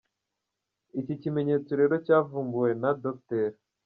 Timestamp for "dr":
3.03-3.49